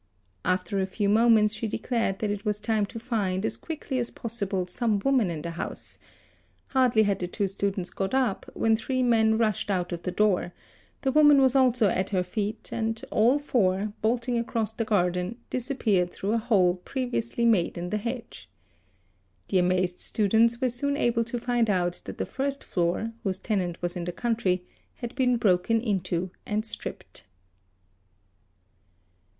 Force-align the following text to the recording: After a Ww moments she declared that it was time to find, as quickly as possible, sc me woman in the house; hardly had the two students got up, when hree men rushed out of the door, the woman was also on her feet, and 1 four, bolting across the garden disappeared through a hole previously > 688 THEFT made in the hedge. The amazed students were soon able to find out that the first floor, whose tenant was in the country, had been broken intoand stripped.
After 0.43 0.79
a 0.81 0.87
Ww 0.87 1.07
moments 1.11 1.53
she 1.53 1.67
declared 1.67 2.17
that 2.17 2.31
it 2.31 2.43
was 2.43 2.59
time 2.59 2.87
to 2.87 2.97
find, 2.97 3.45
as 3.45 3.55
quickly 3.55 3.99
as 3.99 4.09
possible, 4.09 4.65
sc 4.65 4.81
me 4.81 4.97
woman 5.05 5.29
in 5.29 5.43
the 5.43 5.51
house; 5.51 5.99
hardly 6.69 7.03
had 7.03 7.19
the 7.19 7.27
two 7.27 7.47
students 7.47 7.91
got 7.91 8.15
up, 8.15 8.49
when 8.55 8.75
hree 8.75 9.03
men 9.03 9.37
rushed 9.37 9.69
out 9.69 9.91
of 9.91 10.01
the 10.01 10.09
door, 10.11 10.53
the 11.03 11.11
woman 11.11 11.39
was 11.39 11.55
also 11.55 11.87
on 11.91 12.05
her 12.09 12.23
feet, 12.23 12.69
and 12.73 13.05
1 13.11 13.37
four, 13.37 13.93
bolting 14.01 14.39
across 14.39 14.73
the 14.73 14.85
garden 14.85 15.37
disappeared 15.51 16.11
through 16.11 16.31
a 16.33 16.39
hole 16.39 16.77
previously 16.77 17.43
> 17.43 17.43
688 17.43 17.45
THEFT 17.45 17.75
made 17.75 17.77
in 17.83 17.89
the 17.91 17.97
hedge. 17.97 18.49
The 19.49 19.59
amazed 19.59 19.99
students 19.99 20.59
were 20.59 20.69
soon 20.69 20.97
able 20.97 21.23
to 21.25 21.37
find 21.37 21.69
out 21.69 22.01
that 22.05 22.17
the 22.17 22.25
first 22.25 22.63
floor, 22.63 23.11
whose 23.21 23.37
tenant 23.37 23.79
was 23.83 23.95
in 23.95 24.05
the 24.05 24.11
country, 24.11 24.65
had 24.95 25.13
been 25.13 25.37
broken 25.37 25.79
intoand 25.79 26.65
stripped. 26.65 27.25